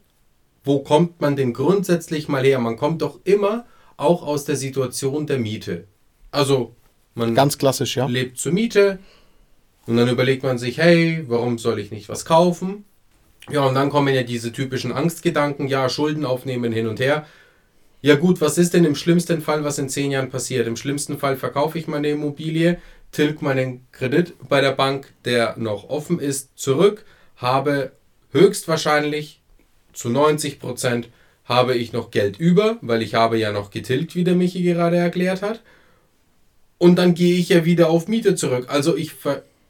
wo 0.63 0.79
kommt 0.79 1.21
man 1.21 1.35
denn 1.35 1.53
grundsätzlich 1.53 2.27
mal 2.27 2.43
her? 2.43 2.57
Man 2.57 2.77
kommt 2.77 3.03
doch 3.03 3.19
immer 3.25 3.65
auch 3.95 4.23
aus 4.23 4.45
der 4.45 4.55
Situation 4.55 5.27
der 5.27 5.37
Miete. 5.37 5.85
Also 6.31 6.75
man 7.13 7.35
ganz 7.35 7.59
klassisch, 7.59 7.95
ja. 7.95 8.07
lebt 8.07 8.39
zur 8.39 8.53
Miete 8.53 8.97
und 9.85 9.97
dann 9.97 10.09
überlegt 10.09 10.41
man 10.41 10.57
sich, 10.57 10.79
hey, 10.79 11.23
warum 11.27 11.59
soll 11.59 11.77
ich 11.77 11.91
nicht 11.91 12.09
was 12.09 12.25
kaufen? 12.25 12.85
Ja, 13.51 13.65
und 13.67 13.75
dann 13.75 13.91
kommen 13.91 14.15
ja 14.15 14.23
diese 14.23 14.51
typischen 14.51 14.91
Angstgedanken, 14.91 15.67
ja, 15.67 15.89
Schulden 15.89 16.25
aufnehmen 16.25 16.71
hin 16.71 16.87
und 16.87 16.99
her. 16.99 17.27
Ja 18.01 18.15
gut, 18.15 18.41
was 18.41 18.57
ist 18.57 18.73
denn 18.73 18.85
im 18.85 18.95
schlimmsten 18.95 19.41
Fall, 19.41 19.63
was 19.63 19.77
in 19.77 19.89
zehn 19.89 20.09
Jahren 20.09 20.31
passiert? 20.31 20.65
Im 20.65 20.75
schlimmsten 20.75 21.19
Fall 21.19 21.37
verkaufe 21.37 21.77
ich 21.77 21.85
meine 21.85 22.09
Immobilie, 22.09 22.79
tilg 23.11 23.41
meinen 23.41 23.85
Kredit 23.91 24.33
bei 24.47 24.61
der 24.61 24.71
Bank, 24.71 25.13
der 25.25 25.55
noch 25.57 25.89
offen 25.89 26.19
ist, 26.19 26.57
zurück, 26.57 27.05
habe 27.37 27.91
höchstwahrscheinlich 28.31 29.41
zu 29.93 30.09
90 30.09 30.59
Prozent 30.59 31.09
habe 31.45 31.75
ich 31.75 31.91
noch 31.91 32.11
Geld 32.11 32.39
über, 32.39 32.77
weil 32.81 33.01
ich 33.01 33.15
habe 33.15 33.37
ja 33.37 33.51
noch 33.51 33.71
getilgt, 33.71 34.15
wie 34.15 34.23
der 34.23 34.35
Michi 34.35 34.61
gerade 34.63 34.97
erklärt 34.97 35.41
hat 35.41 35.61
und 36.81 36.95
dann 36.95 37.13
gehe 37.13 37.37
ich 37.37 37.49
ja 37.49 37.63
wieder 37.63 37.91
auf 37.91 38.07
Miete 38.07 38.33
zurück. 38.33 38.65
Also 38.69 38.97
ich, 38.97 39.11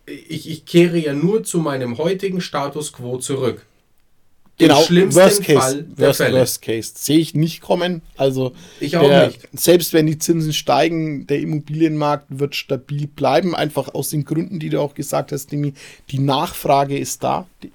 ich, 0.06 0.50
ich 0.50 0.66
kehre 0.66 0.98
ja 0.98 1.14
nur 1.14 1.44
zu 1.44 1.60
meinem 1.60 1.98
heutigen 1.98 2.40
Status 2.40 2.94
quo 2.94 3.18
zurück. 3.18 3.66
Genau, 4.62 4.80
Im 4.80 4.86
schlimmsten 4.86 5.22
worst 5.22 5.44
case, 5.44 5.60
Fall 5.60 5.84
der 5.84 6.08
worst, 6.08 6.18
Fälle. 6.18 6.40
Worst 6.40 6.62
case. 6.62 6.92
Sehe 6.96 7.18
ich 7.18 7.34
nicht 7.34 7.62
kommen. 7.62 8.04
Also 8.16 8.54
ich 8.80 8.96
auch 8.96 9.02
der, 9.02 9.28
nicht. 9.28 9.40
Selbst 9.54 9.94
wenn 9.94 10.06
die 10.06 10.20
Zinsen 10.20 10.54
steigen, 10.54 11.26
der 11.26 11.40
Immobilienmarkt 11.40 12.26
wird 12.30 12.56
stabil 12.56 13.08
bleiben. 13.08 13.56
Einfach 13.56 13.94
aus 13.96 14.10
den 14.10 14.24
Gründen, 14.24 14.60
die 14.60 14.70
du 14.70 14.80
auch 14.80 14.94
gesagt 14.94 15.32
hast, 15.32 15.52
Demi. 15.52 15.74
Die 16.12 16.20
Nachfrage 16.20 16.96
ist 16.96 17.24
da. 17.24 17.48
Die, 17.64 17.72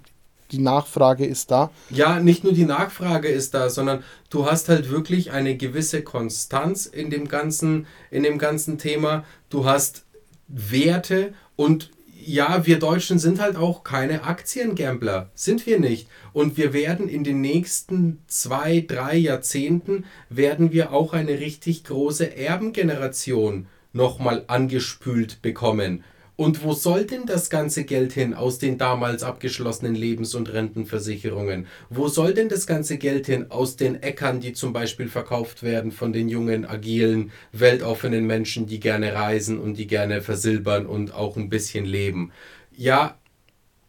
die 0.52 0.58
Nachfrage 0.58 1.26
ist 1.26 1.50
da. 1.50 1.72
Ja, 1.90 2.20
nicht 2.20 2.44
nur 2.44 2.52
die 2.52 2.66
Nachfrage 2.66 3.26
ist 3.26 3.54
da, 3.54 3.68
sondern 3.68 4.04
du 4.30 4.46
hast 4.46 4.68
halt 4.68 4.88
wirklich 4.88 5.32
eine 5.32 5.56
gewisse 5.56 6.02
Konstanz 6.02 6.86
in 6.86 7.10
dem 7.10 7.26
ganzen, 7.26 7.88
in 8.12 8.22
dem 8.22 8.38
ganzen 8.38 8.78
Thema. 8.78 9.24
Du 9.50 9.64
hast 9.64 10.04
Werte 10.46 11.34
und 11.56 11.90
ja, 12.26 12.66
wir 12.66 12.78
Deutschen 12.78 13.18
sind 13.18 13.40
halt 13.40 13.56
auch 13.56 13.84
keine 13.84 14.24
Aktiengambler. 14.24 15.30
Sind 15.34 15.64
wir 15.66 15.78
nicht. 15.78 16.08
Und 16.32 16.56
wir 16.56 16.72
werden 16.72 17.08
in 17.08 17.22
den 17.22 17.40
nächsten 17.40 18.18
zwei, 18.26 18.84
drei 18.86 19.16
Jahrzehnten 19.16 20.04
werden 20.28 20.72
wir 20.72 20.92
auch 20.92 21.12
eine 21.12 21.38
richtig 21.38 21.84
große 21.84 22.36
Erbengeneration 22.36 23.68
nochmal 23.92 24.44
angespült 24.48 25.40
bekommen. 25.40 26.02
Und 26.36 26.62
wo 26.62 26.74
soll 26.74 27.06
denn 27.06 27.24
das 27.24 27.48
ganze 27.48 27.84
Geld 27.84 28.12
hin 28.12 28.34
aus 28.34 28.58
den 28.58 28.76
damals 28.76 29.22
abgeschlossenen 29.22 29.94
Lebens- 29.94 30.34
und 30.34 30.52
Rentenversicherungen? 30.52 31.66
Wo 31.88 32.08
soll 32.08 32.34
denn 32.34 32.50
das 32.50 32.66
ganze 32.66 32.98
Geld 32.98 33.24
hin 33.24 33.50
aus 33.50 33.76
den 33.76 34.02
Äckern, 34.02 34.40
die 34.40 34.52
zum 34.52 34.74
Beispiel 34.74 35.08
verkauft 35.08 35.62
werden 35.62 35.92
von 35.92 36.12
den 36.12 36.28
jungen, 36.28 36.66
agilen, 36.66 37.32
weltoffenen 37.52 38.26
Menschen, 38.26 38.66
die 38.66 38.80
gerne 38.80 39.14
reisen 39.14 39.58
und 39.58 39.78
die 39.78 39.86
gerne 39.86 40.20
versilbern 40.20 40.84
und 40.84 41.14
auch 41.14 41.38
ein 41.38 41.48
bisschen 41.48 41.86
leben? 41.86 42.32
Ja, 42.76 43.16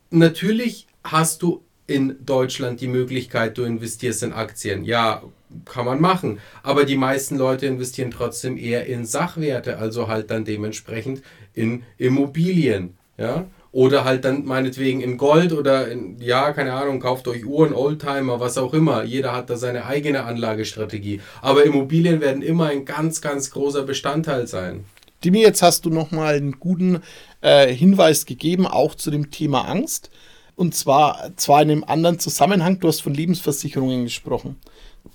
natürlich 0.09 0.87
hast 1.03 1.41
du 1.41 1.63
in 1.85 2.17
Deutschland 2.25 2.79
die 2.79 2.87
Möglichkeit, 2.87 3.57
du 3.57 3.63
investierst 3.63 4.23
in 4.23 4.33
Aktien. 4.33 4.83
Ja, 4.83 5.23
kann 5.65 5.85
man 5.85 6.01
machen. 6.01 6.39
Aber 6.61 6.83
die 6.83 6.97
meisten 6.97 7.37
Leute 7.37 7.65
investieren 7.65 8.11
trotzdem 8.11 8.57
eher 8.57 8.85
in 8.85 9.05
Sachwerte, 9.05 9.77
also 9.77 10.07
halt 10.07 10.29
dann 10.29 10.43
dementsprechend 10.43 11.21
in 11.57 11.83
Immobilien. 11.97 12.95
Ja? 13.17 13.45
Oder 13.71 14.05
halt 14.05 14.25
dann 14.25 14.45
meinetwegen 14.45 15.01
in 15.01 15.17
Gold 15.17 15.51
oder 15.53 15.89
in, 15.89 16.17
ja, 16.19 16.53
keine 16.53 16.73
Ahnung, 16.73 16.99
kauft 16.99 17.27
euch 17.27 17.45
Uhren, 17.45 17.73
Oldtimer, 17.73 18.39
was 18.39 18.57
auch 18.57 18.73
immer. 18.73 19.03
Jeder 19.03 19.33
hat 19.33 19.49
da 19.49 19.57
seine 19.57 19.85
eigene 19.85 20.23
Anlagestrategie. 20.23 21.21
Aber 21.41 21.63
Immobilien 21.65 22.21
werden 22.21 22.41
immer 22.41 22.67
ein 22.67 22.85
ganz, 22.85 23.21
ganz 23.21 23.51
großer 23.51 23.83
Bestandteil 23.83 24.47
sein. 24.47 24.85
Dimi, 25.23 25.41
jetzt 25.41 25.61
hast 25.61 25.85
du 25.85 25.89
nochmal 25.89 26.35
einen 26.35 26.59
guten 26.59 27.01
äh, 27.41 27.73
Hinweis 27.73 28.25
gegeben, 28.25 28.67
auch 28.67 28.95
zu 28.95 29.11
dem 29.11 29.31
Thema 29.31 29.61
Angst. 29.61 30.11
Und 30.55 30.73
zwar, 30.73 31.31
zwar 31.35 31.61
in 31.61 31.71
einem 31.71 31.83
anderen 31.83 32.19
Zusammenhang, 32.19 32.79
du 32.79 32.87
hast 32.87 33.01
von 33.01 33.13
Lebensversicherungen 33.13 34.05
gesprochen. 34.05 34.55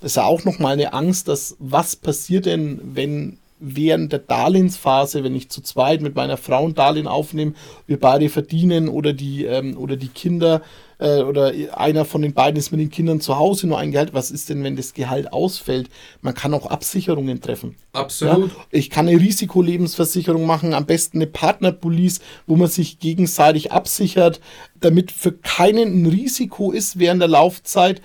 Das 0.00 0.12
ist 0.12 0.16
ja 0.16 0.24
auch 0.24 0.44
nochmal 0.44 0.74
eine 0.74 0.92
Angst, 0.92 1.28
dass 1.28 1.56
was 1.58 1.96
passiert 1.96 2.46
denn, 2.46 2.80
wenn 2.94 3.38
während 3.62 4.12
der 4.12 4.18
Darlehensphase, 4.18 5.22
wenn 5.22 5.36
ich 5.36 5.48
zu 5.48 5.62
zweit 5.62 6.02
mit 6.02 6.16
meiner 6.16 6.36
Frau 6.36 6.66
ein 6.66 6.74
Darlehen 6.74 7.06
aufnehme, 7.06 7.54
wir 7.86 7.98
beide 7.98 8.28
verdienen 8.28 8.88
oder 8.88 9.12
die, 9.12 9.44
ähm, 9.44 9.76
oder 9.78 9.96
die 9.96 10.08
Kinder 10.08 10.62
äh, 10.98 11.22
oder 11.22 11.52
einer 11.76 12.04
von 12.04 12.22
den 12.22 12.34
beiden 12.34 12.58
ist 12.58 12.72
mit 12.72 12.80
den 12.80 12.90
Kindern 12.90 13.20
zu 13.20 13.38
Hause 13.38 13.66
nur 13.66 13.78
ein 13.78 13.92
Gehalt. 13.92 14.14
Was 14.14 14.30
ist 14.30 14.48
denn, 14.48 14.64
wenn 14.64 14.76
das 14.76 14.94
Gehalt 14.94 15.32
ausfällt? 15.32 15.88
Man 16.22 16.34
kann 16.34 16.54
auch 16.54 16.66
Absicherungen 16.66 17.40
treffen. 17.40 17.76
Absolut. 17.92 18.50
Ja? 18.50 18.56
Ich 18.70 18.90
kann 18.90 19.08
eine 19.08 19.20
Risikolebensversicherung 19.20 20.44
machen, 20.44 20.74
am 20.74 20.86
besten 20.86 21.18
eine 21.18 21.26
Partnerpolice, 21.26 22.20
wo 22.46 22.56
man 22.56 22.68
sich 22.68 22.98
gegenseitig 22.98 23.72
absichert, 23.72 24.40
damit 24.80 25.12
für 25.12 25.32
keinen 25.32 26.02
ein 26.02 26.06
Risiko 26.06 26.72
ist 26.72 26.98
während 26.98 27.20
der 27.20 27.28
Laufzeit, 27.28 28.02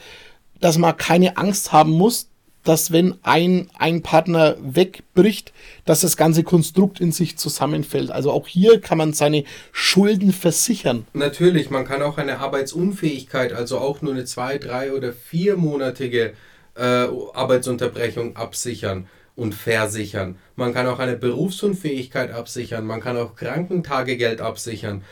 dass 0.60 0.78
man 0.78 0.98
keine 0.98 1.38
Angst 1.38 1.72
haben 1.72 1.92
muss, 1.92 2.30
dass 2.68 2.92
wenn 2.92 3.16
ein, 3.24 3.70
ein 3.78 4.04
Partner 4.04 4.58
wegbricht, 4.60 5.54
dass 5.86 6.02
das 6.02 6.18
ganze 6.18 6.44
Konstrukt 6.44 7.00
in 7.00 7.14
sich 7.14 7.38
zusammenfällt. 7.38 8.12
Also 8.12 8.30
auch 8.32 8.46
hier 8.46 8.82
kann 8.82 8.98
man 8.98 9.14
seine 9.14 9.46
Schulden 9.72 10.34
versichern. 10.34 11.08
Natürlich, 11.14 11.70
man 11.70 11.86
kann 11.86 12.02
auch 12.02 12.18
eine 12.18 12.40
Arbeitsunfähigkeit, 12.40 13.54
also 13.54 13.78
auch 13.78 14.02
nur 14.02 14.12
eine 14.12 14.26
zwei, 14.26 14.58
drei 14.58 14.92
oder 14.92 15.14
viermonatige 15.14 16.34
äh, 16.76 16.82
Arbeitsunterbrechung 16.82 18.36
absichern 18.36 19.08
und 19.38 19.56
versichern. 19.56 20.36
Man 20.58 20.74
kann 20.74 20.88
auch 20.88 21.00
eine 21.00 21.16
Berufsunfähigkeit 21.16 22.32
absichern, 22.32 22.86
man 22.86 23.00
kann 23.00 23.16
auch 23.16 23.36
Krankentagegeld 23.36 24.42
absichern. 24.42 25.04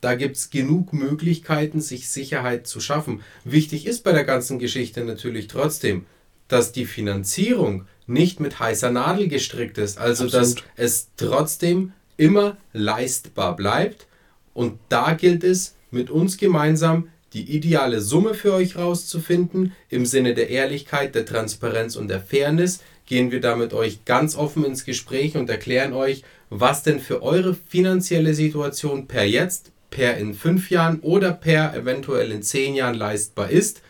Da 0.00 0.16
gibt 0.16 0.36
es 0.36 0.50
genug 0.50 0.92
Möglichkeiten, 0.92 1.80
sich 1.80 2.08
Sicherheit 2.08 2.66
zu 2.66 2.80
schaffen. 2.80 3.22
Wichtig 3.44 3.86
ist 3.86 4.02
bei 4.02 4.12
der 4.12 4.24
ganzen 4.24 4.58
Geschichte 4.58 5.04
natürlich 5.04 5.46
trotzdem, 5.46 6.06
dass 6.54 6.70
die 6.70 6.86
Finanzierung 6.86 7.86
nicht 8.06 8.38
mit 8.38 8.60
heißer 8.60 8.92
Nadel 8.92 9.26
gestrickt 9.26 9.76
ist. 9.76 9.98
Also 9.98 10.26
Absolut. 10.26 10.58
dass 10.58 10.64
es 10.76 11.08
trotzdem 11.16 11.92
immer 12.16 12.56
leistbar 12.72 13.56
bleibt. 13.56 14.06
Und 14.52 14.78
da 14.88 15.14
gilt 15.14 15.42
es, 15.42 15.74
mit 15.90 16.10
uns 16.10 16.36
gemeinsam 16.36 17.08
die 17.32 17.56
ideale 17.56 18.00
Summe 18.00 18.34
für 18.34 18.52
euch 18.52 18.76
rauszufinden. 18.76 19.72
Im 19.88 20.06
Sinne 20.06 20.34
der 20.34 20.48
Ehrlichkeit, 20.48 21.16
der 21.16 21.26
Transparenz 21.26 21.96
und 21.96 22.06
der 22.06 22.20
Fairness 22.20 22.78
gehen 23.06 23.32
wir 23.32 23.40
da 23.40 23.56
mit 23.56 23.72
euch 23.74 24.04
ganz 24.04 24.36
offen 24.36 24.64
ins 24.64 24.84
Gespräch 24.84 25.36
und 25.36 25.50
erklären 25.50 25.92
euch, 25.92 26.22
was 26.50 26.84
denn 26.84 27.00
für 27.00 27.20
eure 27.24 27.56
finanzielle 27.66 28.32
Situation 28.32 29.08
per 29.08 29.24
jetzt, 29.24 29.72
per 29.90 30.16
in 30.18 30.34
fünf 30.34 30.70
Jahren 30.70 31.00
oder 31.00 31.32
per 31.32 31.74
eventuell 31.74 32.30
in 32.30 32.44
zehn 32.44 32.76
Jahren 32.76 32.94
leistbar 32.94 33.50
ist, 33.50 33.82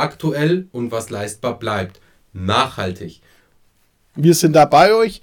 aktuell 0.00 0.68
und 0.72 0.90
was 0.90 1.10
leistbar 1.10 1.58
bleibt. 1.58 2.00
Nachhaltig. 2.32 3.20
Wir 4.14 4.34
sind 4.34 4.54
da 4.54 4.64
bei 4.64 4.94
euch. 4.94 5.20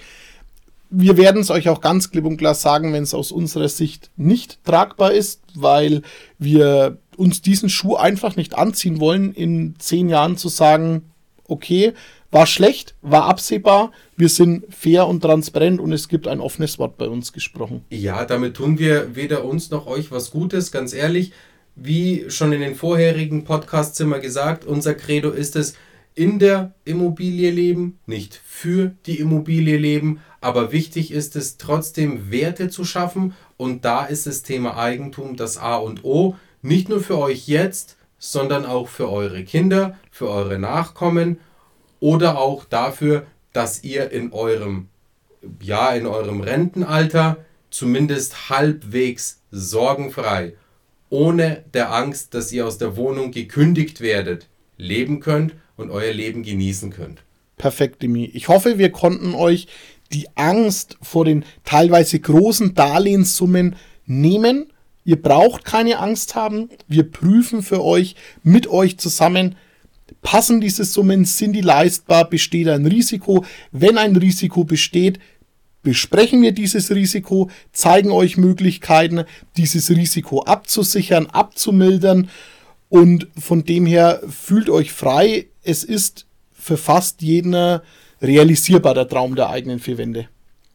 Wir 0.90 1.18
werden 1.18 1.42
es 1.42 1.50
euch 1.50 1.68
auch 1.68 1.82
ganz 1.82 2.12
klipp 2.12 2.26
und 2.26 2.38
klar 2.38 2.56
sagen, 2.56 2.94
wenn 2.94 3.04
es 3.04 3.14
aus 3.14 3.32
unserer 3.32 3.68
Sicht 3.68 4.10
nicht 4.16 4.64
tragbar 4.64 5.12
ist, 5.12 5.42
weil 5.54 6.02
wir 6.40 6.98
uns 7.18 7.42
diesen 7.42 7.68
Schuh 7.68 7.96
einfach 7.96 8.38
nicht 8.38 8.58
anziehen 8.58 9.02
wollen, 9.02 9.34
in 9.34 9.76
zehn 9.80 10.08
Jahren 10.08 10.38
zu 10.38 10.48
sagen, 10.48 11.12
okay, 11.48 11.94
war 12.32 12.46
schlecht, 12.46 12.96
war 13.02 13.26
absehbar, 13.26 13.92
wir 14.16 14.30
sind 14.30 14.66
fair 14.74 15.08
und 15.08 15.22
transparent 15.22 15.80
und 15.80 15.92
es 15.94 16.08
gibt 16.08 16.28
ein 16.28 16.40
offenes 16.40 16.78
Wort 16.78 16.98
bei 16.98 17.08
uns 17.08 17.34
gesprochen. 17.34 17.86
Ja, 17.90 18.26
damit 18.26 18.56
tun 18.56 18.80
wir 18.80 19.16
weder 19.16 19.46
uns 19.46 19.72
noch 19.72 19.88
euch 19.88 20.12
was 20.12 20.32
Gutes, 20.32 20.72
ganz 20.72 20.94
ehrlich. 20.94 21.32
Wie 21.80 22.26
schon 22.30 22.54
in 22.54 22.62
den 22.62 22.74
vorherigen 22.74 23.44
Podcasts 23.44 24.00
immer 24.00 24.18
gesagt, 24.18 24.66
unser 24.66 24.96
Credo 24.96 25.30
ist 25.30 25.56
es, 25.56 25.76
in 26.16 26.40
der 26.40 26.74
Immobilie 26.86 27.52
leben, 27.52 28.00
nicht 28.08 28.42
für 28.44 28.96
die 29.06 29.20
Immobilie 29.20 29.78
leben, 29.78 30.20
aber 30.42 30.72
wichtig 30.72 31.12
ist 31.12 31.36
es 31.36 31.58
trotzdem 31.58 32.32
Werte 32.32 32.70
zu 32.70 32.84
schaffen 32.84 33.36
und 33.58 33.86
da 33.86 34.06
ist 34.06 34.26
das 34.26 34.42
Thema 34.42 34.76
Eigentum 34.76 35.36
das 35.36 35.60
A 35.60 35.76
und 35.76 36.04
O. 36.04 36.36
Nicht 36.64 36.90
nur 36.90 37.00
für 37.00 37.20
euch 37.20 37.48
jetzt, 37.48 37.98
sondern 38.18 38.66
auch 38.66 38.88
für 38.88 39.12
eure 39.12 39.44
Kinder, 39.44 40.00
für 40.10 40.30
eure 40.30 40.58
Nachkommen 40.58 41.40
oder 42.00 42.40
auch 42.40 42.66
dafür, 42.66 43.28
dass 43.54 43.84
ihr 43.84 44.10
in 44.10 44.34
eurem, 44.34 44.88
ja, 45.62 45.92
in 45.92 46.08
eurem 46.08 46.42
Rentenalter 46.42 47.38
zumindest 47.70 48.50
halbwegs 48.50 49.44
sorgenfrei, 49.52 50.56
ohne 51.10 51.64
der 51.74 51.94
Angst, 51.94 52.34
dass 52.34 52.52
ihr 52.52 52.66
aus 52.66 52.78
der 52.78 52.98
Wohnung 52.98 53.32
gekündigt 53.32 54.02
werdet, 54.02 54.48
leben 54.78 55.20
könnt 55.20 55.56
und 55.76 55.90
euer 55.90 56.14
Leben 56.14 56.44
genießen 56.44 56.92
könnt. 56.92 57.24
Perfekt, 57.58 58.04
Demi. 58.04 58.26
Ich 58.34 58.48
hoffe, 58.48 58.78
wir 58.78 58.92
konnten 58.92 59.34
euch 59.34 59.68
die 60.12 60.28
Angst 60.36 60.98
vor 61.02 61.26
den 61.26 61.44
teilweise 61.66 62.20
großen 62.20 62.76
Darlehenssummen 62.76 63.76
nehmen 64.06 64.72
Ihr 65.08 65.22
braucht 65.22 65.64
keine 65.64 66.00
Angst 66.00 66.36
haben. 66.36 66.70
Wir 66.90 67.10
prüfen 67.10 67.64
für 67.64 67.82
euch, 67.82 68.16
mit 68.44 68.68
euch 68.68 68.98
zusammen, 68.98 69.56
passen 70.22 70.60
diese 70.60 70.84
Summen, 70.84 71.24
sind 71.24 71.54
die 71.54 71.62
leistbar, 71.62 72.30
besteht 72.30 72.68
ein 72.68 72.86
Risiko. 72.86 73.46
Wenn 73.72 73.98
ein 73.98 74.18
Risiko 74.18 74.66
besteht, 74.66 75.20
besprechen 75.84 76.42
wir 76.42 76.52
dieses 76.52 76.92
Risiko, 76.92 77.50
zeigen 77.72 78.12
euch 78.12 78.38
Möglichkeiten, 78.38 79.24
dieses 79.56 79.90
Risiko 79.90 80.44
abzusichern, 80.44 81.28
abzumildern. 81.28 82.30
Und 82.90 83.28
von 83.38 83.64
dem 83.64 83.86
her 83.86 84.22
fühlt 84.30 84.70
euch 84.70 84.92
frei. 84.92 85.48
Es 85.64 85.84
ist 85.84 86.26
für 86.54 86.78
fast 86.78 87.22
jeden 87.22 87.82
realisierbar 88.22 88.94
der 88.94 89.08
Traum 89.08 89.36
der 89.36 89.50
eigenen 89.50 89.80
vier 89.80 89.98
Wände 89.98 90.28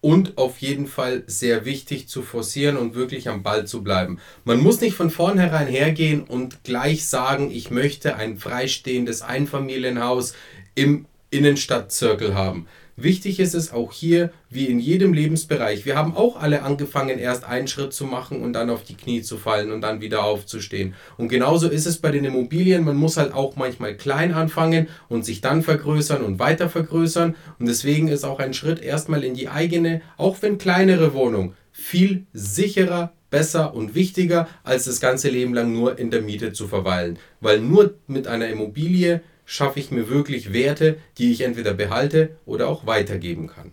und 0.02 0.36
auf 0.36 0.58
jeden 0.58 0.88
Fall 0.88 1.22
sehr 1.28 1.64
wichtig 1.64 2.08
zu 2.08 2.22
forcieren 2.22 2.76
und 2.76 2.96
wirklich 2.96 3.28
am 3.28 3.44
Ball 3.44 3.66
zu 3.66 3.84
bleiben. 3.84 4.18
Man 4.44 4.60
muss 4.60 4.80
nicht 4.80 4.96
von 4.96 5.10
vornherein 5.10 5.68
hergehen 5.68 6.22
und 6.24 6.64
gleich 6.64 7.06
sagen, 7.06 7.50
ich 7.52 7.70
möchte 7.70 8.16
ein 8.16 8.36
freistehendes 8.36 9.22
Einfamilienhaus 9.22 10.34
im 10.74 11.06
Innenstadtzirkel 11.30 12.34
haben. 12.34 12.66
Wichtig 13.02 13.40
ist 13.40 13.54
es 13.54 13.72
auch 13.72 13.92
hier, 13.92 14.30
wie 14.48 14.66
in 14.66 14.78
jedem 14.78 15.12
Lebensbereich. 15.12 15.84
Wir 15.84 15.96
haben 15.96 16.14
auch 16.14 16.36
alle 16.36 16.62
angefangen, 16.62 17.18
erst 17.18 17.42
einen 17.42 17.66
Schritt 17.66 17.92
zu 17.92 18.04
machen 18.04 18.40
und 18.40 18.52
dann 18.52 18.70
auf 18.70 18.84
die 18.84 18.94
Knie 18.94 19.22
zu 19.22 19.38
fallen 19.38 19.72
und 19.72 19.80
dann 19.80 20.00
wieder 20.00 20.22
aufzustehen. 20.22 20.94
Und 21.16 21.26
genauso 21.26 21.68
ist 21.68 21.86
es 21.86 21.98
bei 21.98 22.12
den 22.12 22.24
Immobilien. 22.24 22.84
Man 22.84 22.94
muss 22.94 23.16
halt 23.16 23.34
auch 23.34 23.56
manchmal 23.56 23.96
klein 23.96 24.32
anfangen 24.32 24.86
und 25.08 25.24
sich 25.24 25.40
dann 25.40 25.62
vergrößern 25.62 26.22
und 26.22 26.38
weiter 26.38 26.68
vergrößern. 26.68 27.34
Und 27.58 27.66
deswegen 27.66 28.06
ist 28.06 28.22
auch 28.22 28.38
ein 28.38 28.54
Schritt 28.54 28.80
erstmal 28.80 29.24
in 29.24 29.34
die 29.34 29.48
eigene, 29.48 30.00
auch 30.16 30.36
wenn 30.40 30.58
kleinere 30.58 31.12
Wohnung, 31.12 31.54
viel 31.72 32.26
sicherer, 32.32 33.12
besser 33.30 33.74
und 33.74 33.96
wichtiger, 33.96 34.46
als 34.62 34.84
das 34.84 35.00
ganze 35.00 35.28
Leben 35.28 35.54
lang 35.54 35.72
nur 35.72 35.98
in 35.98 36.12
der 36.12 36.22
Miete 36.22 36.52
zu 36.52 36.68
verweilen. 36.68 37.18
Weil 37.40 37.58
nur 37.58 37.94
mit 38.06 38.28
einer 38.28 38.46
Immobilie 38.46 39.22
schaffe 39.44 39.80
ich 39.80 39.90
mir 39.90 40.08
wirklich 40.08 40.52
Werte, 40.52 40.98
die 41.18 41.32
ich 41.32 41.40
entweder 41.42 41.74
behalte 41.74 42.36
oder 42.46 42.68
auch 42.68 42.86
weitergeben 42.86 43.48
kann. 43.48 43.72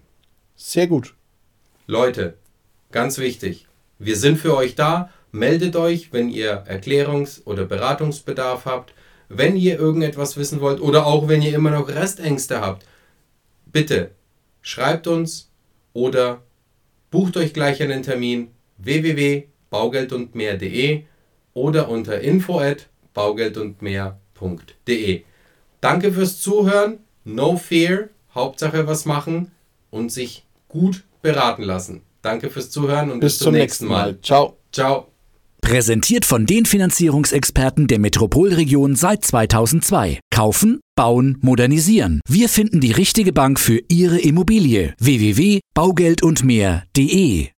Sehr 0.55 0.87
gut. 0.87 1.13
Leute, 1.87 2.35
ganz 2.91 3.17
wichtig, 3.17 3.67
wir 3.97 4.15
sind 4.15 4.37
für 4.37 4.55
euch 4.55 4.75
da. 4.75 5.09
Meldet 5.31 5.75
euch, 5.75 6.11
wenn 6.11 6.29
ihr 6.29 6.63
Erklärungs- 6.67 7.45
oder 7.45 7.65
Beratungsbedarf 7.65 8.65
habt, 8.65 8.95
wenn 9.27 9.55
ihr 9.55 9.79
irgendetwas 9.79 10.37
wissen 10.37 10.59
wollt 10.59 10.81
oder 10.81 11.05
auch 11.05 11.27
wenn 11.27 11.43
ihr 11.43 11.53
immer 11.53 11.69
noch 11.69 11.87
Restängste 11.87 12.61
habt. 12.61 12.87
Bitte 13.65 14.09
schreibt 14.61 15.05
uns 15.07 15.51
oder 15.93 16.41
bucht 17.11 17.37
euch 17.37 17.53
gleich 17.53 17.83
einen 17.83 18.03
Termin 18.03 18.49
www.baugeldundmehr.de 18.77 21.03
oder 21.53 21.89
unter 21.89 22.21
info 22.21 22.59
at 22.59 22.87
baugeldundmehr.de. 23.13 25.23
Danke 25.81 26.13
fürs 26.13 26.41
Zuhören. 26.41 26.99
No 27.25 27.57
fear. 27.57 28.09
Hauptsache 28.33 28.87
was 28.87 29.05
machen 29.05 29.51
und 29.89 30.11
sich 30.11 30.45
gut 30.67 31.03
beraten 31.21 31.63
lassen. 31.63 32.01
Danke 32.21 32.49
fürs 32.49 32.69
Zuhören 32.69 33.11
und 33.11 33.21
bis, 33.21 33.33
bis 33.33 33.39
zum, 33.39 33.53
nächsten 33.53 33.87
Mal. 33.87 34.13
Mal. 34.13 34.21
Ciao. 34.21 34.55
Ciao. 34.71 35.07
Präsentiert 35.61 36.23
von 36.25 36.45
den 36.45 36.65
Finanzierungsexperten 36.65 37.87
der 37.87 37.99
Metropolregion 37.99 38.95
seit 38.95 39.25
2002. 39.25 40.21
Kaufen, 40.33 40.79
bauen, 40.95 41.37
modernisieren. 41.41 42.21
Wir 42.27 42.49
finden 42.49 42.81
die 42.81 42.91
richtige 42.91 43.33
Bank 43.33 43.59
für 43.59 43.81
Ihre 43.89 44.19
Immobilie. 44.19 44.93
www.baugeldundmehr.de 44.99 47.47